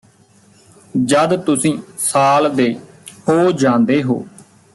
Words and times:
ਜਦ 1.05 1.35
ਤੁਸੀਂ 1.41 1.77
ਸਾਲ 1.97 2.49
ਦੇ 2.55 2.73
ਹੋ 3.29 3.51
ਜਾਂਦੇ 3.51 4.01
ਹੋ 4.03 4.25